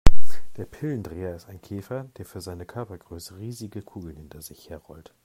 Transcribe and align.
Der 0.57 0.65
Pillendreher 0.65 1.35
ist 1.35 1.47
ein 1.47 1.61
Käfer, 1.61 2.09
der 2.17 2.25
für 2.25 2.41
seine 2.41 2.65
Körpergröße 2.65 3.37
riesige 3.37 3.83
Kugeln 3.83 4.17
hinter 4.17 4.41
sich 4.41 4.67
her 4.67 4.79
rollt. 4.89 5.13